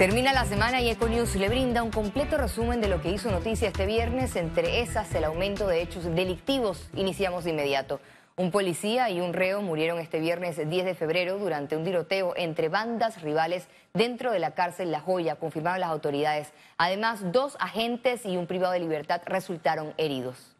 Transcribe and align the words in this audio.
Termina 0.00 0.32
la 0.32 0.46
semana 0.46 0.80
y 0.80 0.88
Econews 0.88 1.36
le 1.36 1.50
brinda 1.50 1.82
un 1.82 1.90
completo 1.90 2.38
resumen 2.38 2.80
de 2.80 2.88
lo 2.88 3.02
que 3.02 3.10
hizo 3.10 3.30
noticia 3.30 3.68
este 3.68 3.84
viernes, 3.84 4.34
entre 4.34 4.80
esas 4.80 5.14
el 5.14 5.24
aumento 5.24 5.66
de 5.66 5.82
hechos 5.82 6.04
delictivos. 6.04 6.88
Iniciamos 6.94 7.44
de 7.44 7.50
inmediato. 7.50 8.00
Un 8.36 8.50
policía 8.50 9.10
y 9.10 9.20
un 9.20 9.34
reo 9.34 9.60
murieron 9.60 9.98
este 9.98 10.18
viernes 10.18 10.56
10 10.56 10.84
de 10.86 10.94
febrero 10.94 11.38
durante 11.38 11.76
un 11.76 11.84
tiroteo 11.84 12.32
entre 12.36 12.70
bandas 12.70 13.20
rivales 13.20 13.68
dentro 13.92 14.32
de 14.32 14.38
la 14.38 14.54
cárcel 14.54 14.90
La 14.90 15.00
Joya, 15.00 15.36
confirmaron 15.36 15.80
las 15.80 15.90
autoridades. 15.90 16.52
Además, 16.78 17.32
dos 17.32 17.58
agentes 17.60 18.24
y 18.24 18.38
un 18.38 18.46
privado 18.46 18.72
de 18.72 18.80
libertad 18.80 19.20
resultaron 19.26 19.92
heridos. 19.98 20.56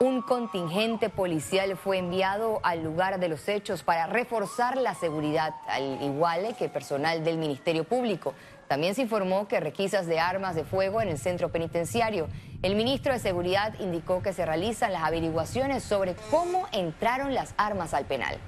Un 0.00 0.22
contingente 0.22 1.08
policial 1.08 1.76
fue 1.76 1.98
enviado 1.98 2.60
al 2.62 2.84
lugar 2.84 3.18
de 3.18 3.28
los 3.28 3.48
hechos 3.48 3.82
para 3.82 4.06
reforzar 4.06 4.76
la 4.76 4.94
seguridad, 4.94 5.56
al 5.66 6.00
igual 6.00 6.54
que 6.56 6.68
personal 6.68 7.24
del 7.24 7.36
Ministerio 7.36 7.82
Público. 7.82 8.32
También 8.68 8.94
se 8.94 9.02
informó 9.02 9.48
que 9.48 9.58
requisas 9.58 10.06
de 10.06 10.20
armas 10.20 10.54
de 10.54 10.62
fuego 10.62 11.02
en 11.02 11.08
el 11.08 11.18
centro 11.18 11.50
penitenciario. 11.50 12.28
El 12.62 12.76
ministro 12.76 13.12
de 13.12 13.18
Seguridad 13.18 13.74
indicó 13.80 14.22
que 14.22 14.32
se 14.32 14.46
realizan 14.46 14.92
las 14.92 15.02
averiguaciones 15.02 15.82
sobre 15.82 16.14
cómo 16.30 16.68
entraron 16.70 17.34
las 17.34 17.52
armas 17.56 17.92
al 17.92 18.04
penal. 18.04 18.38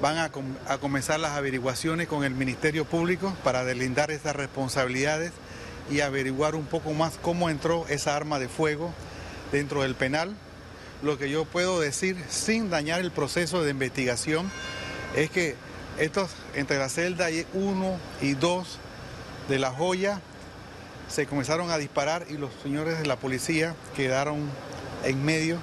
Van 0.00 0.16
a, 0.18 0.30
a 0.68 0.78
comenzar 0.78 1.18
las 1.18 1.32
averiguaciones 1.32 2.06
con 2.06 2.22
el 2.22 2.34
Ministerio 2.36 2.84
Público 2.84 3.34
para 3.42 3.64
deslindar 3.64 4.12
esas 4.12 4.36
responsabilidades 4.36 5.32
y 5.90 6.02
averiguar 6.02 6.54
un 6.54 6.66
poco 6.66 6.92
más 6.92 7.18
cómo 7.18 7.50
entró 7.50 7.84
esa 7.88 8.14
arma 8.14 8.38
de 8.38 8.48
fuego 8.48 8.92
dentro 9.52 9.82
del 9.82 9.94
penal. 9.94 10.34
Lo 11.02 11.18
que 11.18 11.30
yo 11.30 11.44
puedo 11.44 11.80
decir 11.80 12.16
sin 12.28 12.70
dañar 12.70 13.00
el 13.00 13.10
proceso 13.10 13.62
de 13.62 13.70
investigación 13.70 14.50
es 15.16 15.30
que 15.30 15.54
estos, 15.98 16.30
entre 16.54 16.78
la 16.78 16.88
celda 16.88 17.28
1 17.54 17.98
y 18.20 18.34
2 18.34 18.78
de 19.48 19.58
la 19.58 19.70
joya 19.70 20.20
se 21.08 21.26
comenzaron 21.26 21.70
a 21.70 21.78
disparar 21.78 22.26
y 22.28 22.36
los 22.36 22.50
señores 22.62 22.98
de 22.98 23.06
la 23.06 23.16
policía 23.16 23.74
quedaron 23.96 24.48
en 25.04 25.24
medio 25.24 25.58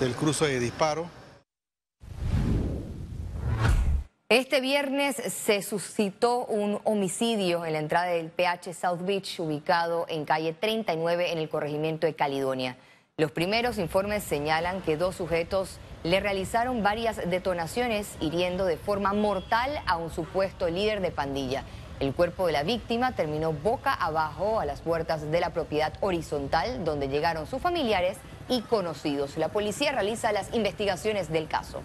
del 0.00 0.14
cruce 0.14 0.46
de 0.46 0.60
disparo. 0.60 1.08
Este 4.28 4.60
viernes 4.60 5.16
se 5.16 5.62
suscitó 5.62 6.44
un 6.46 6.80
homicidio 6.82 7.64
en 7.64 7.72
la 7.72 7.78
entrada 7.78 8.08
del 8.08 8.28
PH 8.28 8.74
South 8.74 9.02
Beach, 9.02 9.38
ubicado 9.38 10.04
en 10.08 10.24
calle 10.24 10.52
39 10.52 11.30
en 11.30 11.38
el 11.38 11.48
corregimiento 11.48 12.08
de 12.08 12.14
Caledonia. 12.14 12.76
Los 13.18 13.30
primeros 13.30 13.78
informes 13.78 14.22
señalan 14.24 14.82
que 14.82 14.98
dos 14.98 15.16
sujetos 15.16 15.78
le 16.04 16.20
realizaron 16.20 16.82
varias 16.82 17.16
detonaciones, 17.30 18.14
hiriendo 18.20 18.66
de 18.66 18.76
forma 18.76 19.14
mortal 19.14 19.70
a 19.86 19.96
un 19.96 20.10
supuesto 20.10 20.68
líder 20.68 21.00
de 21.00 21.12
pandilla. 21.12 21.64
El 21.98 22.12
cuerpo 22.12 22.46
de 22.46 22.52
la 22.52 22.62
víctima 22.62 23.12
terminó 23.12 23.54
boca 23.54 23.94
abajo 23.94 24.60
a 24.60 24.66
las 24.66 24.82
puertas 24.82 25.30
de 25.30 25.40
la 25.40 25.54
propiedad 25.54 25.94
horizontal, 26.02 26.84
donde 26.84 27.08
llegaron 27.08 27.46
sus 27.46 27.62
familiares 27.62 28.18
y 28.50 28.60
conocidos. 28.60 29.38
La 29.38 29.48
policía 29.48 29.92
realiza 29.92 30.30
las 30.32 30.52
investigaciones 30.52 31.32
del 31.32 31.48
caso. 31.48 31.80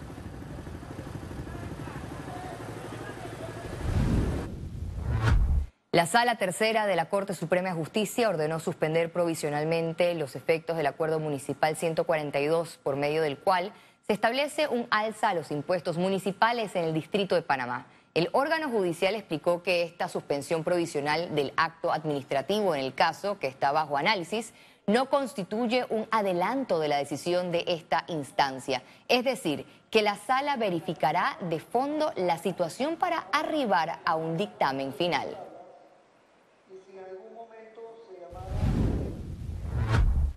La 5.94 6.06
Sala 6.06 6.36
Tercera 6.36 6.86
de 6.86 6.96
la 6.96 7.10
Corte 7.10 7.34
Suprema 7.34 7.68
de 7.68 7.74
Justicia 7.74 8.30
ordenó 8.30 8.60
suspender 8.60 9.12
provisionalmente 9.12 10.14
los 10.14 10.36
efectos 10.36 10.78
del 10.78 10.86
Acuerdo 10.86 11.20
Municipal 11.20 11.76
142, 11.76 12.78
por 12.82 12.96
medio 12.96 13.20
del 13.20 13.36
cual 13.36 13.74
se 14.06 14.14
establece 14.14 14.68
un 14.68 14.86
alza 14.90 15.28
a 15.28 15.34
los 15.34 15.50
impuestos 15.50 15.98
municipales 15.98 16.74
en 16.76 16.84
el 16.84 16.94
Distrito 16.94 17.34
de 17.34 17.42
Panamá. 17.42 17.88
El 18.14 18.30
órgano 18.32 18.70
judicial 18.70 19.14
explicó 19.14 19.62
que 19.62 19.82
esta 19.82 20.08
suspensión 20.08 20.64
provisional 20.64 21.34
del 21.34 21.52
acto 21.58 21.92
administrativo 21.92 22.74
en 22.74 22.80
el 22.80 22.94
caso, 22.94 23.38
que 23.38 23.46
está 23.46 23.70
bajo 23.70 23.98
análisis, 23.98 24.54
no 24.86 25.10
constituye 25.10 25.84
un 25.90 26.08
adelanto 26.10 26.78
de 26.78 26.88
la 26.88 26.96
decisión 26.96 27.52
de 27.52 27.64
esta 27.66 28.04
instancia. 28.08 28.82
Es 29.08 29.24
decir, 29.24 29.66
que 29.90 30.00
la 30.00 30.16
sala 30.16 30.56
verificará 30.56 31.36
de 31.50 31.60
fondo 31.60 32.14
la 32.16 32.38
situación 32.38 32.96
para 32.96 33.26
arribar 33.30 34.00
a 34.06 34.14
un 34.14 34.38
dictamen 34.38 34.94
final. 34.94 35.51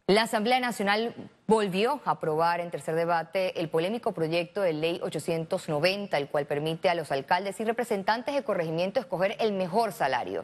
La 0.07 0.21
Asamblea 0.21 0.59
Nacional 0.59 1.16
volvió 1.47 1.99
a 2.05 2.11
aprobar 2.11 2.59
en 2.59 2.69
tercer 2.69 2.93
debate 2.93 3.59
el 3.59 3.69
polémico 3.69 4.11
proyecto 4.11 4.61
de 4.61 4.71
ley 4.71 4.99
890, 5.01 6.16
el 6.16 6.27
cual 6.27 6.45
permite 6.45 6.89
a 6.89 6.93
los 6.93 7.11
alcaldes 7.11 7.59
y 7.59 7.66
representantes 7.66 8.35
de 8.35 8.43
corregimiento 8.43 8.99
escoger 8.99 9.35
el 9.39 9.53
mejor 9.53 9.93
salario. 9.93 10.43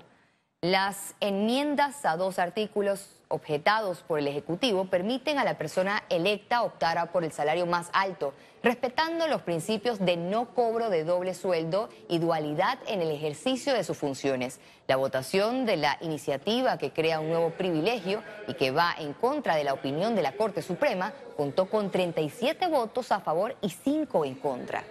Las 0.61 1.13
enmiendas 1.19 2.05
a 2.05 2.17
dos 2.17 2.39
artículos 2.39 3.20
objetados 3.31 4.03
por 4.03 4.19
el 4.19 4.27
Ejecutivo 4.27 4.85
permiten 4.85 5.39
a 5.39 5.43
la 5.43 5.57
persona 5.57 6.03
electa 6.09 6.61
optar 6.61 7.11
por 7.11 7.23
el 7.23 7.31
salario 7.31 7.65
más 7.65 7.89
alto, 7.93 8.33
respetando 8.61 9.27
los 9.27 9.41
principios 9.41 9.99
de 9.99 10.17
no 10.17 10.53
cobro 10.53 10.89
de 10.89 11.03
doble 11.03 11.33
sueldo 11.33 11.89
y 12.07 12.19
dualidad 12.19 12.77
en 12.87 13.01
el 13.01 13.09
ejercicio 13.09 13.73
de 13.73 13.83
sus 13.83 13.97
funciones. 13.97 14.59
La 14.87 14.97
votación 14.97 15.65
de 15.65 15.77
la 15.77 15.97
iniciativa 16.01 16.77
que 16.77 16.91
crea 16.91 17.19
un 17.19 17.29
nuevo 17.29 17.51
privilegio 17.51 18.21
y 18.47 18.53
que 18.53 18.71
va 18.71 18.93
en 18.99 19.13
contra 19.13 19.55
de 19.55 19.63
la 19.63 19.73
opinión 19.73 20.15
de 20.15 20.21
la 20.21 20.33
Corte 20.33 20.61
Suprema 20.61 21.13
contó 21.35 21.69
con 21.69 21.89
37 21.89 22.67
votos 22.67 23.11
a 23.11 23.21
favor 23.21 23.55
y 23.61 23.69
5 23.69 24.25
en 24.25 24.35
contra. 24.35 24.83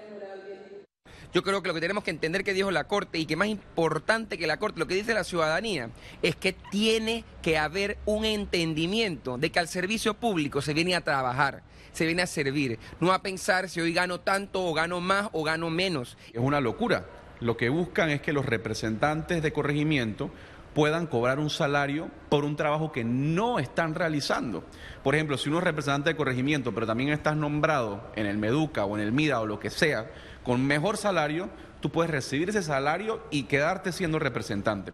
Yo 1.33 1.43
creo 1.43 1.63
que 1.63 1.69
lo 1.69 1.75
que 1.75 1.81
tenemos 1.81 2.03
que 2.03 2.11
entender 2.11 2.43
que 2.43 2.53
dijo 2.53 2.71
la 2.71 2.85
Corte 2.85 3.19
y 3.19 3.27
que 3.27 3.37
más 3.37 3.49
importante 3.49 4.37
que 4.37 4.47
la 4.47 4.59
Corte, 4.59 4.81
lo 4.81 4.87
que 4.87 4.95
dice 4.95 5.15
la 5.15 5.25
ciudadanía, 5.25 5.91
es 6.23 6.35
que 6.35 6.53
tiene 6.53 7.25
que 7.43 7.57
haber 7.57 7.99
un 8.05 8.25
entendimiento 8.25 9.39
de 9.39 9.51
que 9.51 9.61
al 9.61 9.69
servicio 9.69 10.15
público 10.15 10.61
se 10.61 10.75
viene 10.75 10.97
a 10.97 11.03
trabajar, 11.03 11.63
se 11.93 12.07
viene 12.07 12.23
a 12.23 12.27
servir, 12.27 12.79
no 12.99 13.13
a 13.13 13.23
pensar 13.23 13.69
si 13.69 13.81
hoy 13.81 13.93
gano 13.93 14.21
tanto 14.21 14.65
o 14.65 14.75
gano 14.75 15.01
más 15.01 15.29
o 15.33 15.45
gano 15.45 15.71
menos. 15.71 16.19
Es 16.33 16.41
una 16.41 16.61
locura. 16.61 17.07
Lo 17.41 17.57
que 17.57 17.69
buscan 17.69 18.11
es 18.11 18.21
que 18.21 18.33
los 18.33 18.45
representantes 18.45 19.43
de 19.43 19.53
corregimiento 19.53 20.31
puedan 20.75 21.07
cobrar 21.07 21.39
un 21.39 21.51
salario 21.51 22.09
por 22.29 22.45
un 22.45 22.57
trabajo 22.57 22.93
que 22.93 23.05
no 23.05 23.59
están 23.59 23.95
realizando. 23.95 24.65
Por 25.03 25.15
ejemplo, 25.15 25.37
si 25.37 25.49
uno 25.49 25.59
es 25.59 25.65
representante 25.65 26.11
de 26.11 26.17
corregimiento, 26.17 26.73
pero 26.73 26.87
también 26.87 27.11
estás 27.11 27.37
nombrado 27.37 28.11
en 28.15 28.27
el 28.27 28.39
Meduca 28.39 28.85
o 28.85 28.97
en 28.97 29.03
el 29.03 29.13
MIDA 29.13 29.41
o 29.41 29.47
lo 29.47 29.59
que 29.59 29.71
sea, 29.71 30.11
con 30.43 30.67
mejor 30.67 30.97
salario, 30.97 31.49
tú 31.81 31.91
puedes 31.91 32.11
recibir 32.11 32.49
ese 32.51 32.63
salario 32.63 33.23
y 33.31 33.45
quedarte 33.45 33.93
siendo 33.93 34.19
representante. 34.19 34.93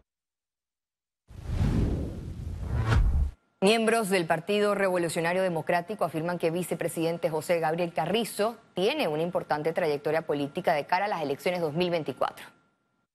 Miembros 3.62 4.10
del 4.10 4.26
Partido 4.26 4.74
Revolucionario 4.74 5.42
Democrático 5.42 6.04
afirman 6.04 6.38
que 6.38 6.50
vicepresidente 6.50 7.30
José 7.30 7.58
Gabriel 7.58 7.92
Carrizo 7.92 8.56
tiene 8.74 9.08
una 9.08 9.22
importante 9.22 9.72
trayectoria 9.72 10.22
política 10.22 10.74
de 10.74 10.86
cara 10.86 11.06
a 11.06 11.08
las 11.08 11.22
elecciones 11.22 11.62
2024. 11.62 12.46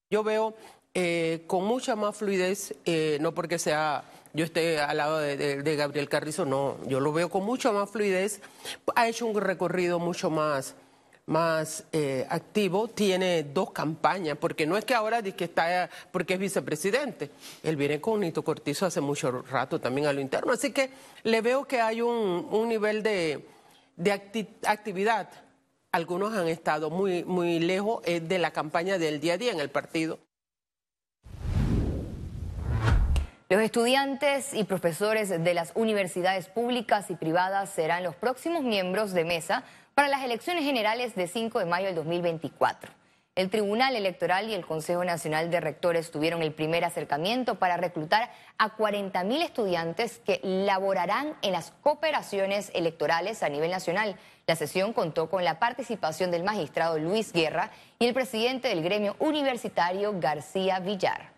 Yo 0.09 0.23
veo 0.23 0.55
eh, 0.93 1.43
con 1.47 1.63
mucha 1.65 1.95
más 1.95 2.17
fluidez, 2.17 2.75
eh, 2.85 3.17
no 3.21 3.33
porque 3.33 3.59
sea 3.59 4.03
yo 4.33 4.43
esté 4.43 4.79
al 4.79 4.97
lado 4.97 5.19
de, 5.19 5.61
de, 5.61 5.75
Gabriel 5.75 6.09
Carrizo, 6.09 6.45
no, 6.45 6.77
yo 6.87 6.99
lo 6.99 7.13
veo 7.13 7.29
con 7.29 7.45
mucha 7.45 7.71
más 7.71 7.89
fluidez, 7.89 8.41
ha 8.95 9.07
hecho 9.07 9.25
un 9.25 9.39
recorrido 9.39 9.99
mucho 9.99 10.29
más 10.29 10.75
más 11.25 11.85
eh, 11.91 12.25
activo, 12.29 12.87
tiene 12.87 13.43
dos 13.43 13.71
campañas, 13.71 14.37
porque 14.39 14.65
no 14.65 14.77
es 14.77 14.85
que 14.85 14.93
ahora 14.93 15.21
que 15.21 15.45
está 15.45 15.89
porque 16.11 16.33
es 16.33 16.39
vicepresidente, 16.39 17.29
él 17.63 17.75
viene 17.75 18.01
con 18.01 18.19
Nito 18.19 18.43
Cortizo 18.43 18.85
hace 18.85 19.01
mucho 19.01 19.43
rato 19.43 19.79
también 19.79 20.07
a 20.07 20.13
lo 20.13 20.21
interno, 20.21 20.51
así 20.51 20.71
que 20.71 20.89
le 21.23 21.41
veo 21.41 21.65
que 21.65 21.81
hay 21.81 22.01
un, 22.01 22.67
nivel 22.67 23.03
de, 23.03 23.45
actividad. 24.67 25.29
Algunos 25.91 26.33
han 26.33 26.47
estado 26.47 26.89
muy, 26.89 27.23
muy 27.25 27.59
lejos 27.59 28.01
eh, 28.05 28.21
de 28.21 28.39
la 28.39 28.51
campaña 28.51 28.97
del 28.97 29.19
día 29.19 29.33
a 29.33 29.37
día 29.37 29.51
en 29.51 29.59
el 29.59 29.69
partido. 29.69 30.19
Los 33.51 33.61
estudiantes 33.61 34.53
y 34.53 34.63
profesores 34.63 35.27
de 35.27 35.53
las 35.53 35.73
universidades 35.75 36.47
públicas 36.47 37.11
y 37.11 37.15
privadas 37.15 37.69
serán 37.69 38.01
los 38.01 38.15
próximos 38.15 38.63
miembros 38.63 39.11
de 39.11 39.25
mesa 39.25 39.65
para 39.93 40.07
las 40.07 40.23
elecciones 40.23 40.63
generales 40.63 41.15
de 41.15 41.27
5 41.27 41.59
de 41.59 41.65
mayo 41.65 41.87
del 41.87 41.95
2024. 41.95 42.91
El 43.33 43.49
Tribunal 43.49 43.95
Electoral 43.95 44.49
y 44.49 44.53
el 44.53 44.65
Consejo 44.65 45.05
Nacional 45.05 45.49
de 45.49 45.61
Rectores 45.61 46.11
tuvieron 46.11 46.41
el 46.41 46.51
primer 46.51 46.83
acercamiento 46.83 47.55
para 47.55 47.77
reclutar 47.77 48.29
a 48.57 48.75
40.000 48.75 49.41
estudiantes 49.41 50.19
que 50.19 50.41
laborarán 50.43 51.37
en 51.41 51.53
las 51.53 51.71
cooperaciones 51.81 52.71
electorales 52.73 53.41
a 53.41 53.47
nivel 53.47 53.71
nacional. 53.71 54.17
La 54.47 54.57
sesión 54.57 54.91
contó 54.91 55.29
con 55.29 55.45
la 55.45 55.59
participación 55.59 56.29
del 56.29 56.43
magistrado 56.43 56.99
Luis 56.99 57.31
Guerra 57.31 57.71
y 57.99 58.05
el 58.07 58.13
presidente 58.13 58.67
del 58.67 58.83
gremio 58.83 59.15
universitario 59.19 60.19
García 60.19 60.79
Villar. 60.79 61.30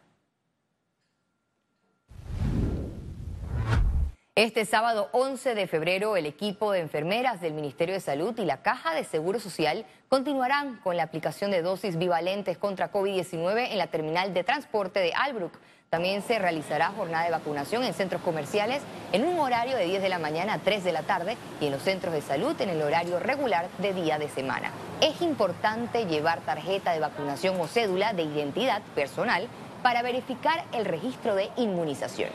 Este 4.35 4.65
sábado 4.65 5.09
11 5.11 5.53
de 5.53 5.67
febrero, 5.67 6.17
el 6.17 6.25
equipo 6.25 6.71
de 6.71 6.79
enfermeras 6.79 7.39
del 7.39 7.53
Ministerio 7.53 7.93
de 7.93 8.01
Salud 8.01 8.33
y 8.39 8.45
la 8.45 8.63
Caja 8.63 8.95
de 8.95 9.03
Seguro 9.03 9.39
Social 9.39 9.85
continuarán 10.09 10.77
con 10.77 10.97
la 10.97 11.03
aplicación 11.03 11.51
de 11.51 11.61
dosis 11.61 11.99
bivalentes 11.99 12.57
contra 12.57 12.91
COVID-19 12.91 13.67
en 13.69 13.77
la 13.77 13.85
terminal 13.85 14.33
de 14.33 14.43
transporte 14.43 15.01
de 15.01 15.13
Albrook. 15.13 15.59
También 15.91 16.23
se 16.23 16.39
realizará 16.39 16.87
jornada 16.97 17.25
de 17.25 17.29
vacunación 17.29 17.83
en 17.83 17.93
centros 17.93 18.23
comerciales 18.23 18.81
en 19.11 19.23
un 19.23 19.37
horario 19.37 19.77
de 19.77 19.85
10 19.85 20.01
de 20.01 20.09
la 20.09 20.17
mañana 20.17 20.55
a 20.55 20.59
3 20.59 20.83
de 20.83 20.93
la 20.93 21.03
tarde 21.03 21.37
y 21.61 21.67
en 21.67 21.71
los 21.73 21.83
centros 21.83 22.11
de 22.11 22.23
salud 22.23 22.59
en 22.59 22.69
el 22.69 22.81
horario 22.81 23.19
regular 23.19 23.67
de 23.77 23.93
día 23.93 24.17
de 24.17 24.29
semana. 24.29 24.71
Es 24.99 25.21
importante 25.21 26.07
llevar 26.07 26.41
tarjeta 26.41 26.91
de 26.91 27.01
vacunación 27.01 27.61
o 27.61 27.67
cédula 27.67 28.13
de 28.13 28.23
identidad 28.23 28.81
personal 28.95 29.47
para 29.83 30.01
verificar 30.01 30.65
el 30.73 30.85
registro 30.85 31.35
de 31.35 31.51
inmunización 31.55 32.31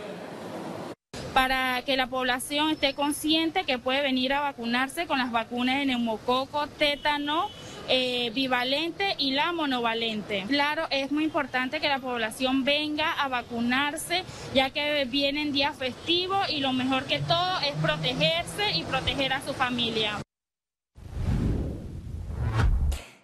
para 1.34 1.82
que 1.82 1.96
la 1.96 2.06
población 2.06 2.70
esté 2.70 2.94
consciente 2.94 3.64
que 3.64 3.78
puede 3.78 4.02
venir 4.02 4.32
a 4.32 4.40
vacunarse 4.40 5.06
con 5.06 5.18
las 5.18 5.30
vacunas 5.30 5.78
de 5.78 5.86
neumococo, 5.86 6.66
tétano, 6.66 7.48
eh, 7.88 8.30
bivalente 8.34 9.14
y 9.18 9.32
la 9.32 9.52
monovalente. 9.52 10.44
Claro, 10.48 10.86
es 10.90 11.10
muy 11.10 11.24
importante 11.24 11.80
que 11.80 11.88
la 11.88 11.98
población 11.98 12.64
venga 12.64 13.12
a 13.12 13.28
vacunarse 13.28 14.24
ya 14.54 14.70
que 14.70 15.06
vienen 15.06 15.52
días 15.52 15.76
festivos 15.76 16.50
y 16.50 16.60
lo 16.60 16.72
mejor 16.72 17.04
que 17.04 17.18
todo 17.20 17.60
es 17.60 17.74
protegerse 17.80 18.72
y 18.74 18.82
proteger 18.84 19.32
a 19.32 19.40
su 19.40 19.54
familia. 19.54 20.18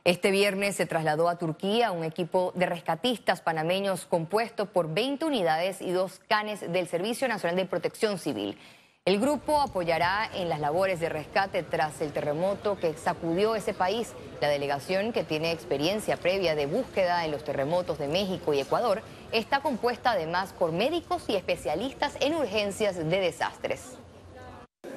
Este 0.07 0.31
viernes 0.31 0.77
se 0.77 0.85
trasladó 0.85 1.31
a 1.31 1.39
Turquía 1.39 1.91
un 1.91 2.05
equipo 2.05 2.53
de 2.55 2.67
rescatistas 2.67 3.41
panameños 3.41 4.05
compuesto 4.05 4.67
por 4.67 4.93
20 4.93 5.25
unidades 5.25 5.81
y 5.81 5.93
dos 5.93 6.21
canes 6.29 6.61
del 6.61 6.87
Servicio 6.89 7.27
Nacional 7.27 7.57
de 7.57 7.65
Protección 7.65 8.19
Civil. 8.19 8.59
El 9.07 9.19
grupo 9.19 9.63
apoyará 9.63 10.29
en 10.35 10.51
las 10.51 10.61
labores 10.61 11.01
de 11.01 11.09
rescate 11.09 11.63
tras 11.63 12.03
el 12.03 12.13
terremoto 12.13 12.79
que 12.79 12.93
sacudió 12.93 13.55
ese 13.55 13.73
país. 13.73 14.13
La 14.43 14.49
delegación, 14.49 15.15
que 15.15 15.25
tiene 15.25 15.53
experiencia 15.53 16.19
previa 16.19 16.55
de 16.55 16.67
búsqueda 16.67 17.25
en 17.25 17.31
los 17.31 17.43
terremotos 17.43 17.99
de 17.99 18.09
México 18.09 18.53
y 18.53 18.61
Ecuador, 18.61 19.01
está 19.33 19.61
compuesta 19.61 20.11
además 20.11 20.53
por 20.53 20.73
médicos 20.73 21.25
y 21.29 21.37
especialistas 21.37 22.19
en 22.21 22.35
urgencias 22.35 22.97
de 22.99 23.21
desastres. 23.21 23.97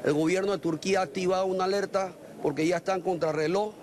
El 0.04 0.12
gobierno 0.12 0.52
de 0.52 0.58
Turquía 0.58 1.00
ha 1.00 1.04
activado 1.04 1.46
una 1.46 1.64
alerta 1.64 2.12
porque 2.42 2.68
ya 2.68 2.76
están 2.76 3.00
contrarreloj 3.00 3.74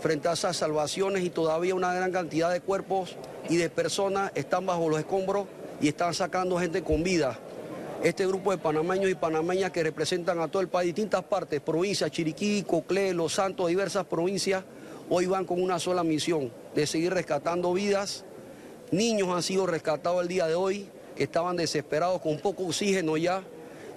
frente 0.00 0.28
a 0.28 0.32
esas 0.32 0.56
salvaciones 0.56 1.24
y 1.24 1.30
todavía 1.30 1.74
una 1.74 1.92
gran 1.92 2.12
cantidad 2.12 2.52
de 2.52 2.60
cuerpos 2.60 3.16
y 3.48 3.56
de 3.56 3.70
personas 3.70 4.32
están 4.34 4.66
bajo 4.66 4.88
los 4.88 4.98
escombros 4.98 5.46
y 5.80 5.88
están 5.88 6.14
sacando 6.14 6.58
gente 6.58 6.82
con 6.82 7.02
vida. 7.02 7.38
Este 8.02 8.26
grupo 8.26 8.50
de 8.50 8.58
panameños 8.58 9.10
y 9.10 9.14
panameñas 9.14 9.70
que 9.70 9.82
representan 9.82 10.38
a 10.40 10.48
todo 10.48 10.60
el 10.60 10.68
país, 10.68 10.94
distintas 10.94 11.24
partes, 11.24 11.60
provincias, 11.60 12.10
Chiriquí, 12.10 12.62
Coclé, 12.62 13.14
Los 13.14 13.34
Santos, 13.34 13.68
diversas 13.68 14.04
provincias, 14.04 14.64
hoy 15.08 15.26
van 15.26 15.44
con 15.44 15.62
una 15.62 15.78
sola 15.78 16.04
misión, 16.04 16.52
de 16.74 16.86
seguir 16.86 17.14
rescatando 17.14 17.72
vidas. 17.72 18.24
Niños 18.90 19.28
han 19.30 19.42
sido 19.42 19.66
rescatados 19.66 20.22
el 20.22 20.28
día 20.28 20.46
de 20.46 20.54
hoy, 20.54 20.88
que 21.16 21.24
estaban 21.24 21.56
desesperados 21.56 22.20
con 22.20 22.38
poco 22.38 22.64
oxígeno 22.66 23.16
ya, 23.16 23.42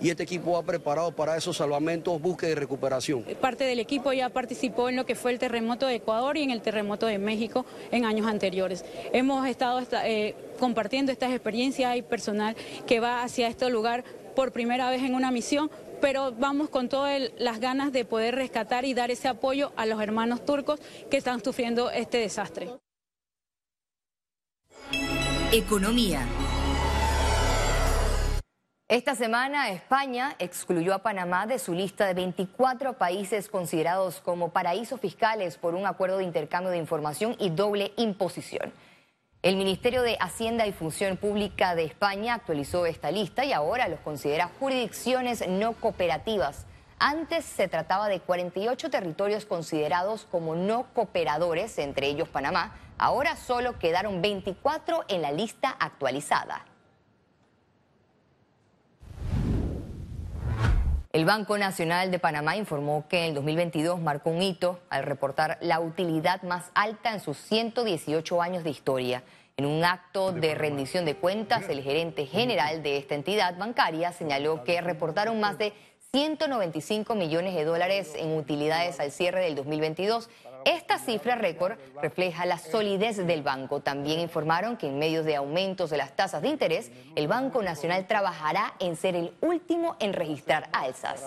y 0.02 0.10
este 0.10 0.24
equipo 0.24 0.54
va 0.54 0.64
preparado 0.64 1.12
para 1.12 1.36
esos 1.38 1.58
salvamentos, 1.58 2.22
búsqueda 2.22 2.52
y 2.52 2.56
recuperación. 2.56 3.24
Parte 3.42 3.64
del 3.64 3.80
equipo 3.80 4.14
ya 4.14 4.30
participó 4.30 4.90
en 4.90 4.96
lo 4.96 5.06
que 5.06 5.16
fue 5.16 5.32
el 5.32 5.40
terremoto 5.40 5.88
de 5.88 5.96
Ecuador 5.96 6.38
y 6.38 6.44
en 6.44 6.52
el 6.52 6.62
terremoto 6.62 7.06
de 7.06 7.18
México 7.18 7.66
en 7.92 8.06
años 8.06 8.28
anteriores. 8.28 8.86
Hemos 9.14 9.48
estado 9.48 9.82
eh, 10.04 10.36
compartiendo 10.60 11.12
estas 11.12 11.32
experiencias, 11.32 11.92
hay 11.92 12.02
personal 12.02 12.56
que 12.88 13.00
va 13.00 13.24
hacia 13.24 13.48
este 13.48 13.70
lugar 13.70 14.04
por 14.36 14.52
primera 14.52 14.90
vez 14.90 15.04
en 15.04 15.16
una 15.16 15.32
misión, 15.32 15.70
pero 16.02 16.32
vamos 16.32 16.70
con 16.70 16.88
todas 16.88 17.22
las 17.38 17.60
ganas 17.60 17.92
de 17.92 18.06
poder 18.06 18.36
rescatar 18.36 18.86
y 18.86 18.94
dar 18.94 19.12
ese 19.12 19.28
apoyo 19.28 19.74
a 19.76 19.86
los 19.86 20.02
hermanos 20.02 20.46
turcos 20.46 20.80
que 21.10 21.18
están 21.18 21.44
sufriendo 21.44 21.92
este 21.92 22.20
desastre. 22.20 22.70
Economía. 25.52 26.26
Esta 28.90 29.14
semana 29.14 29.70
España 29.70 30.36
excluyó 30.40 30.96
a 30.96 31.04
Panamá 31.04 31.46
de 31.46 31.60
su 31.60 31.76
lista 31.76 32.08
de 32.08 32.16
24 32.16 32.94
países 32.94 33.48
considerados 33.48 34.20
como 34.20 34.50
paraísos 34.50 35.00
fiscales 35.00 35.58
por 35.58 35.76
un 35.76 35.86
acuerdo 35.86 36.18
de 36.18 36.24
intercambio 36.24 36.72
de 36.72 36.80
información 36.80 37.36
y 37.38 37.52
doble 37.52 37.94
imposición. 37.98 38.74
El 39.44 39.58
Ministerio 39.58 40.02
de 40.02 40.18
Hacienda 40.20 40.66
y 40.66 40.72
Función 40.72 41.18
Pública 41.18 41.76
de 41.76 41.84
España 41.84 42.34
actualizó 42.34 42.88
esta 42.88 43.12
lista 43.12 43.46
y 43.46 43.54
ahora 43.54 43.88
los 43.90 44.00
considera 44.00 44.50
jurisdicciones 44.60 45.48
no 45.48 45.74
cooperativas. 45.74 46.66
Antes 46.98 47.46
se 47.46 47.68
trataba 47.68 48.10
de 48.10 48.22
48 48.22 48.90
territorios 48.90 49.46
considerados 49.46 50.26
como 50.32 50.56
no 50.56 50.88
cooperadores, 50.96 51.78
entre 51.78 52.08
ellos 52.08 52.28
Panamá. 52.28 52.76
Ahora 52.98 53.36
solo 53.36 53.78
quedaron 53.78 54.24
24 54.24 55.06
en 55.10 55.22
la 55.22 55.32
lista 55.32 55.70
actualizada. 55.80 56.66
El 61.12 61.26
Banco 61.26 61.58
Nacional 61.58 62.12
de 62.12 62.20
Panamá 62.20 62.56
informó 62.56 63.08
que 63.08 63.22
en 63.22 63.30
el 63.30 63.34
2022 63.34 64.00
marcó 64.00 64.30
un 64.30 64.44
hito 64.44 64.80
al 64.92 65.02
reportar 65.02 65.58
la 65.60 65.80
utilidad 65.80 66.44
más 66.44 66.70
alta 66.76 67.12
en 67.12 67.20
sus 67.20 67.36
118 67.36 68.40
años 68.44 68.64
de 68.64 68.70
historia. 68.70 69.24
En 69.58 69.66
un 69.66 69.84
acto 69.84 70.32
de 70.32 70.54
rendición 70.54 71.06
de 71.06 71.16
cuentas, 71.16 71.68
el 71.68 71.82
gerente 71.82 72.28
general 72.28 72.84
de 72.84 72.98
esta 72.98 73.16
entidad 73.16 73.58
bancaria 73.58 74.12
señaló 74.12 74.64
que 74.64 74.82
reportaron 74.82 75.40
más 75.40 75.58
de 75.58 75.74
195 76.12 77.16
millones 77.16 77.56
de 77.56 77.66
dólares 77.66 78.14
en 78.16 78.38
utilidades 78.38 79.00
al 79.00 79.12
cierre 79.12 79.42
del 79.42 79.56
2022 79.56 80.30
esta 80.66 81.00
cifra 81.00 81.36
récord 81.36 81.78
refleja 82.02 82.46
la 82.46 82.58
solidez 82.58 83.18
del 83.18 83.44
banco. 83.44 83.82
También 83.82 84.20
informaron 84.20 84.78
que 84.78 84.88
en 84.88 85.00
medio 85.00 85.24
de 85.24 85.36
aumentos 85.36 85.90
de 85.90 85.98
las 85.98 86.16
tasas 86.16 86.42
de 86.42 86.50
interés, 86.50 86.92
el 87.16 87.28
Banco 87.28 87.62
Nacional 87.62 88.08
trabajará 88.08 88.74
en 88.80 88.96
ser 88.96 89.16
el 89.16 89.36
último 89.42 89.96
en 90.00 90.14
registrar 90.14 90.70
alzas. 90.74 91.22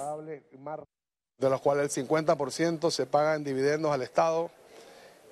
De 1.38 1.50
los 1.50 1.60
cuales 1.60 1.96
el 1.96 2.06
50% 2.06 2.90
se 2.90 3.06
paga 3.06 3.34
en 3.34 3.44
dividendos 3.44 3.92
al 3.92 4.02
Estado 4.02 4.50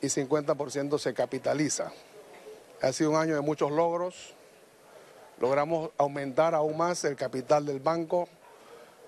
y 0.00 0.06
50% 0.06 0.98
se 0.98 1.14
capitaliza. 1.14 1.92
Ha 2.82 2.92
sido 2.92 3.10
un 3.10 3.16
año 3.16 3.34
de 3.34 3.42
muchos 3.42 3.70
logros. 3.70 4.34
Logramos 5.38 5.90
aumentar 5.98 6.54
aún 6.54 6.76
más 6.76 7.04
el 7.04 7.16
capital 7.16 7.64
del 7.66 7.80
banco 7.80 8.28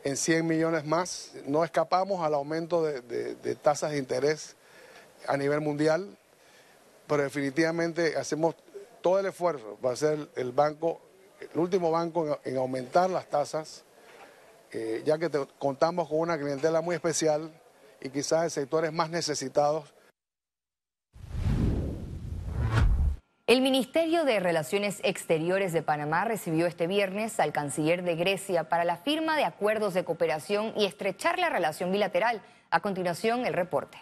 en 0.05 0.17
100 0.17 0.47
millones 0.47 0.85
más. 0.85 1.33
No 1.47 1.65
escapamos 1.65 2.23
al 2.23 2.35
aumento 2.35 2.83
de, 2.83 3.01
de 3.01 3.55
tasas 3.55 3.93
de 3.93 3.99
interés 3.99 4.57
a 5.27 5.37
nivel 5.37 5.61
mundial, 5.61 6.17
pero 7.07 7.23
definitivamente 7.23 8.17
hacemos 8.17 8.55
todo 9.03 9.19
el 9.19 9.27
esfuerzo 9.27 9.77
para 9.83 9.97
ser 9.97 10.29
el 10.37 10.53
banco, 10.53 11.01
el 11.41 11.59
último 11.59 11.91
banco 11.91 12.41
en, 12.45 12.57
aumentar 12.57 13.11
las 13.11 13.29
tasas, 13.29 13.85
eh, 14.71 15.03
ya 15.05 15.19
que 15.19 15.29
contamos 15.59 16.09
con 16.09 16.21
una 16.21 16.39
clientela 16.39 16.81
muy 16.81 16.95
especial 16.95 17.53
y 18.01 18.09
quizás 18.09 18.45
en 18.45 18.51
sectores 18.51 18.93
más 18.93 19.11
necesitados. 19.11 19.93
El 23.47 23.61
Ministerio 23.61 24.25
de 24.25 24.41
Relaciones 24.41 25.01
Exteriores 25.03 25.73
de 25.75 25.83
Panamá 25.83 26.25
recibió 26.25 26.67
este 26.67 26.87
viernes 26.87 27.39
al 27.39 27.53
canciller 27.53 28.03
de 28.03 28.17
Grecia 28.17 28.69
para 28.69 28.85
la 28.85 28.97
firma 28.97 29.37
de 29.37 29.45
acuerdos 29.45 29.93
de 29.93 30.05
cooperación 30.05 30.73
y 30.77 30.87
estrechar 30.87 31.39
la 31.39 31.51
relación 31.51 31.93
bilateral. 31.93 32.41
A 32.71 32.81
continuación, 32.81 33.45
el 33.45 33.53
reporte. 33.53 33.99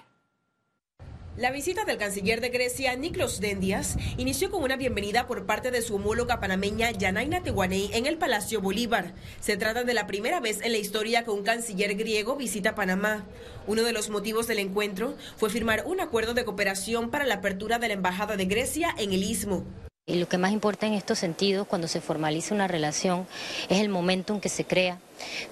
La 1.37 1.52
visita 1.52 1.84
del 1.84 1.96
canciller 1.96 2.40
de 2.40 2.49
Grecia, 2.49 2.94
Niklos 2.96 3.40
Dendias, 3.40 3.96
inició 4.18 4.50
con 4.50 4.64
una 4.64 4.76
bienvenida 4.76 5.28
por 5.28 5.46
parte 5.46 5.70
de 5.70 5.80
su 5.80 5.94
homóloga 5.94 6.40
panameña 6.40 6.90
Yanaina 6.90 7.42
Tehuanei 7.42 7.88
en 7.94 8.06
el 8.06 8.18
Palacio 8.18 8.60
Bolívar. 8.60 9.14
Se 9.40 9.56
trata 9.56 9.84
de 9.84 9.94
la 9.94 10.08
primera 10.08 10.40
vez 10.40 10.60
en 10.60 10.72
la 10.72 10.78
historia 10.78 11.22
que 11.25 11.30
un 11.30 11.44
canciller 11.44 11.94
griego 11.94 12.34
visita 12.34 12.75
Panamá. 12.75 13.25
Uno 13.68 13.84
de 13.84 13.92
los 13.92 14.10
motivos 14.10 14.49
del 14.49 14.58
encuentro 14.58 15.14
fue 15.37 15.50
firmar 15.50 15.84
un 15.87 16.00
acuerdo 16.00 16.34
de 16.34 16.44
cooperación 16.44 17.10
para 17.10 17.26
la 17.26 17.37
apertura 17.37 17.78
de 17.78 17.88
la 17.88 17.94
Embajada 17.94 18.37
de 18.37 18.46
Grecia 18.46 18.92
en 18.99 19.12
el 19.12 19.22
Istmo. 19.22 19.64
Y 20.06 20.16
lo 20.16 20.28
que 20.28 20.38
más 20.38 20.50
importa 20.50 20.88
en 20.88 20.94
estos 20.94 21.20
sentidos, 21.20 21.68
cuando 21.68 21.87
se 21.87 22.00
formaliza 22.00 22.56
una 22.56 22.66
relación, 22.66 23.28
es 23.68 23.78
el 23.78 23.88
momento 23.88 24.34
en 24.34 24.40
que 24.40 24.49
se 24.49 24.64
crea. 24.64 24.99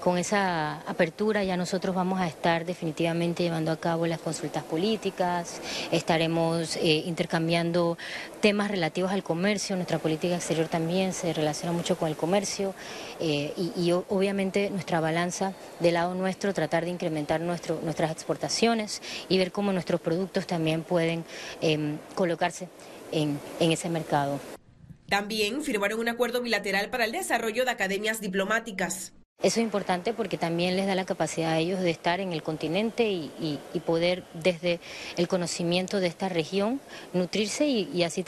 Con 0.00 0.18
esa 0.18 0.80
apertura 0.82 1.44
ya 1.44 1.56
nosotros 1.56 1.94
vamos 1.94 2.20
a 2.20 2.26
estar 2.26 2.64
definitivamente 2.64 3.42
llevando 3.42 3.72
a 3.72 3.76
cabo 3.76 4.06
las 4.06 4.20
consultas 4.20 4.64
políticas, 4.64 5.60
estaremos 5.92 6.76
eh, 6.76 7.02
intercambiando 7.06 7.98
temas 8.40 8.70
relativos 8.70 9.12
al 9.12 9.22
comercio, 9.22 9.76
nuestra 9.76 9.98
política 9.98 10.36
exterior 10.36 10.68
también 10.68 11.12
se 11.12 11.32
relaciona 11.32 11.72
mucho 11.72 11.96
con 11.96 12.08
el 12.08 12.16
comercio 12.16 12.74
eh, 13.20 13.52
y, 13.56 13.92
obviamente 13.92 14.70
nuestra 14.70 15.00
balanza 15.00 15.54
del 15.80 15.94
lado 15.94 16.14
nuestro, 16.14 16.54
tratar 16.54 16.84
de 16.84 16.90
incrementar 16.90 17.40
nuestro, 17.40 17.80
nuestras 17.82 18.10
exportaciones 18.10 19.02
y 19.28 19.38
ver 19.38 19.52
cómo 19.52 19.72
nuestros 19.72 20.00
productos 20.00 20.46
también 20.46 20.82
pueden 20.82 21.24
em, 21.60 21.98
colocarse 22.14 22.68
en, 23.12 23.38
ese 23.60 23.88
mercado. 23.88 24.38
También 25.08 25.62
firmaron 25.62 26.00
un 26.00 26.08
acuerdo 26.08 26.42
bilateral 26.42 26.90
para 26.90 27.04
el 27.04 27.12
desarrollo 27.12 27.64
de 27.64 27.70
academias 27.70 28.20
diplomáticas. 28.20 29.12
Eso 29.40 29.60
es 29.60 29.64
importante 29.64 30.12
porque 30.14 30.36
también 30.36 30.74
les 30.74 30.88
da 30.88 30.96
la 30.96 31.04
capacidad 31.04 31.52
a 31.52 31.58
ellos 31.58 31.78
de 31.78 31.90
estar 31.90 32.18
en 32.18 32.32
el 32.32 32.42
continente 32.42 33.08
y, 33.08 33.60
poder 33.86 34.24
desde 34.34 34.80
el 35.16 35.28
conocimiento 35.28 36.00
de 36.00 36.08
esta 36.08 36.28
región 36.28 36.80
nutrirse 37.12 37.68
y, 37.68 38.02
así 38.02 38.24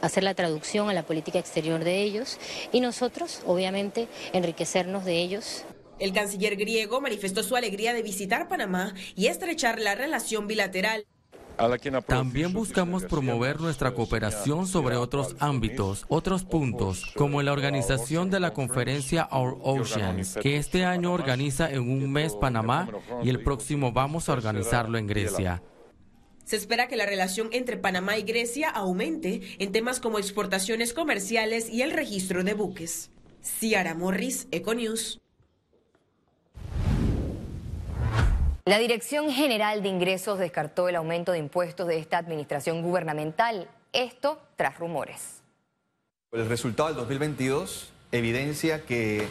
hacer 0.00 0.24
la 0.24 0.32
traducción 0.32 0.88
a 0.88 0.94
la 0.94 1.02
política 1.02 1.38
exterior 1.38 1.84
de 1.84 2.00
ellos 2.00 2.38
y 2.72 2.80
nosotros, 2.80 3.42
obviamente, 3.44 4.08
enriquecernos 4.32 5.04
de 5.04 5.18
ellos. 5.18 5.66
El 5.98 6.14
canciller 6.14 6.56
griego 6.56 7.02
manifestó 7.02 7.42
su 7.42 7.54
alegría 7.54 7.92
de 7.92 8.02
visitar 8.02 8.48
Panamá 8.48 8.94
y 9.16 9.26
estrechar 9.26 9.78
la 9.80 9.94
relación 9.94 10.46
bilateral. 10.46 11.04
También 12.06 12.52
buscamos 12.52 13.04
promover 13.04 13.60
nuestra 13.60 13.92
cooperación 13.92 14.66
sobre 14.66 14.96
otros 14.96 15.34
ámbitos, 15.40 16.04
otros 16.08 16.44
puntos, 16.44 17.12
como 17.16 17.42
la 17.42 17.52
organización 17.52 18.30
de 18.30 18.40
la 18.40 18.52
conferencia 18.52 19.28
Our 19.32 19.58
Oceans, 19.62 20.36
que 20.40 20.56
este 20.56 20.84
año 20.84 21.12
organiza 21.12 21.70
en 21.70 21.90
un 21.90 22.12
mes 22.12 22.34
Panamá 22.34 22.88
y 23.22 23.28
el 23.28 23.42
próximo 23.42 23.92
vamos 23.92 24.28
a 24.28 24.32
organizarlo 24.32 24.98
en 24.98 25.06
Grecia. 25.06 25.62
Se 26.44 26.56
espera 26.56 26.88
que 26.88 26.96
la 26.96 27.04
relación 27.04 27.50
entre 27.52 27.76
Panamá 27.76 28.16
y 28.16 28.22
Grecia 28.22 28.70
aumente 28.70 29.42
en 29.58 29.72
temas 29.72 30.00
como 30.00 30.18
exportaciones 30.18 30.94
comerciales 30.94 31.68
y 31.68 31.82
el 31.82 31.90
registro 31.90 32.42
de 32.42 32.54
buques. 32.54 33.10
Ciara 33.42 33.94
Morris, 33.94 34.48
Econews. 34.50 35.20
La 38.68 38.76
Dirección 38.76 39.30
General 39.30 39.82
de 39.82 39.88
Ingresos 39.88 40.38
descartó 40.38 40.90
el 40.90 40.96
aumento 40.96 41.32
de 41.32 41.38
impuestos 41.38 41.88
de 41.88 41.96
esta 41.96 42.18
administración 42.18 42.82
gubernamental. 42.82 43.66
Esto 43.94 44.42
tras 44.56 44.78
rumores. 44.78 45.40
El 46.32 46.46
resultado 46.46 46.90
del 46.90 46.98
2022 46.98 47.90
evidencia 48.12 48.84
que 48.84 49.26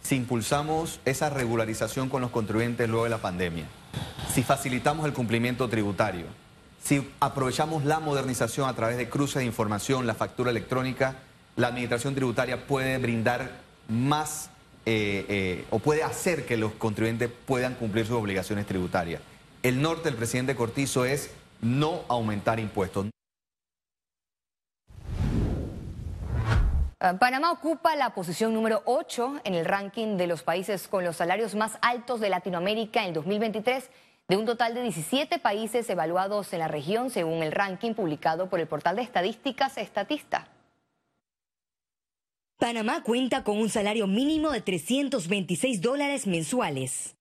si 0.00 0.16
impulsamos 0.16 0.98
esa 1.04 1.28
regularización 1.28 2.08
con 2.08 2.22
los 2.22 2.30
contribuyentes 2.30 2.88
luego 2.88 3.04
de 3.04 3.10
la 3.10 3.18
pandemia, 3.18 3.66
si 4.32 4.42
facilitamos 4.42 5.04
el 5.04 5.12
cumplimiento 5.12 5.68
tributario, 5.68 6.24
si 6.82 7.06
aprovechamos 7.20 7.84
la 7.84 8.00
modernización 8.00 8.66
a 8.66 8.74
través 8.74 8.96
de 8.96 9.10
cruces 9.10 9.40
de 9.40 9.44
información, 9.44 10.06
la 10.06 10.14
factura 10.14 10.50
electrónica, 10.50 11.16
la 11.56 11.66
administración 11.66 12.14
tributaria 12.14 12.66
puede 12.66 12.96
brindar 12.96 13.60
más 13.90 14.48
eh, 14.86 15.24
eh, 15.28 15.64
o 15.70 15.78
puede 15.78 16.02
hacer 16.02 16.44
que 16.44 16.58
los 16.58 16.72
contribuyentes 16.72 17.30
puedan 17.46 17.74
cumplir 17.74 18.06
sus 18.06 18.16
obligaciones 18.16 18.66
tributarias. 18.66 19.22
El 19.62 19.80
norte 19.80 20.04
del 20.04 20.14
presidente 20.14 20.54
Cortizo 20.54 21.06
es 21.06 21.30
no 21.62 22.02
aumentar 22.08 22.60
impuestos. 22.60 23.06
Ah, 27.00 27.18
Panamá 27.18 27.50
ocupa 27.50 27.96
la 27.96 28.14
posición 28.14 28.52
número 28.52 28.82
8 28.84 29.40
en 29.44 29.54
el 29.54 29.64
ranking 29.64 30.16
de 30.16 30.26
los 30.26 30.42
países 30.42 30.86
con 30.88 31.02
los 31.02 31.16
salarios 31.16 31.54
más 31.54 31.78
altos 31.80 32.20
de 32.20 32.28
Latinoamérica 32.28 33.02
en 33.02 33.08
el 33.08 33.14
2023, 33.14 33.90
de 34.28 34.36
un 34.36 34.46
total 34.46 34.74
de 34.74 34.82
17 34.82 35.38
países 35.38 35.88
evaluados 35.90 36.52
en 36.52 36.60
la 36.60 36.68
región, 36.68 37.10
según 37.10 37.42
el 37.42 37.52
ranking 37.52 37.94
publicado 37.94 38.48
por 38.48 38.60
el 38.60 38.66
portal 38.66 38.96
de 38.96 39.02
estadísticas 39.02 39.76
Estatista. 39.76 40.48
Panamá 42.64 43.02
cuenta 43.02 43.44
con 43.44 43.58
un 43.58 43.68
salario 43.68 44.06
mínimo 44.06 44.50
de 44.50 44.62
326 44.62 45.82
dólares 45.82 46.26
mensuales. 46.26 47.14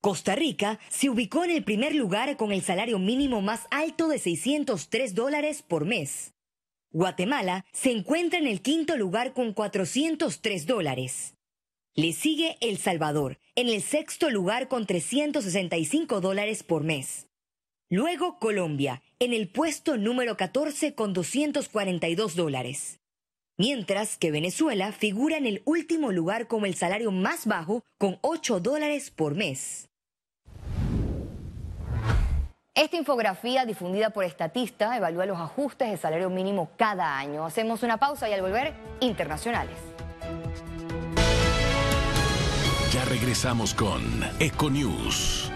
Costa 0.00 0.34
Rica 0.34 0.80
se 0.88 1.08
ubicó 1.08 1.44
en 1.44 1.52
el 1.52 1.62
primer 1.62 1.94
lugar 1.94 2.36
con 2.36 2.50
el 2.50 2.60
salario 2.60 2.98
mínimo 2.98 3.40
más 3.40 3.68
alto 3.70 4.08
de 4.08 4.18
603 4.18 5.14
dólares 5.14 5.62
por 5.62 5.84
mes. 5.84 6.34
Guatemala 6.90 7.64
se 7.70 7.92
encuentra 7.92 8.40
en 8.40 8.48
el 8.48 8.62
quinto 8.62 8.96
lugar 8.96 9.32
con 9.32 9.52
403 9.52 10.66
dólares. 10.66 11.36
Le 11.94 12.12
sigue 12.12 12.56
El 12.60 12.76
Salvador, 12.76 13.38
en 13.54 13.68
el 13.68 13.82
sexto 13.82 14.28
lugar 14.28 14.66
con 14.66 14.86
365 14.86 16.20
dólares 16.20 16.64
por 16.64 16.82
mes. 16.82 17.28
Luego 17.90 18.40
Colombia, 18.40 19.04
en 19.20 19.34
el 19.34 19.46
puesto 19.46 19.96
número 19.96 20.36
14 20.36 20.96
con 20.96 21.12
242 21.12 22.34
dólares 22.34 22.99
mientras 23.60 24.16
que 24.16 24.30
Venezuela 24.30 24.90
figura 24.90 25.36
en 25.36 25.44
el 25.44 25.60
último 25.66 26.12
lugar 26.12 26.46
como 26.46 26.64
el 26.64 26.74
salario 26.74 27.10
más 27.10 27.44
bajo 27.44 27.84
con 27.98 28.18
8 28.22 28.58
dólares 28.58 29.10
por 29.10 29.34
mes. 29.34 29.90
Esta 32.74 32.96
infografía 32.96 33.66
difundida 33.66 34.08
por 34.10 34.24
Estatista 34.24 34.96
evalúa 34.96 35.26
los 35.26 35.38
ajustes 35.38 35.90
de 35.90 35.98
salario 35.98 36.30
mínimo 36.30 36.70
cada 36.78 37.18
año. 37.18 37.44
Hacemos 37.44 37.82
una 37.82 37.98
pausa 37.98 38.30
y 38.30 38.32
al 38.32 38.40
volver, 38.40 38.72
internacionales. 39.00 39.76
Ya 42.94 43.04
regresamos 43.04 43.74
con 43.74 44.00
Econews. 44.38 45.49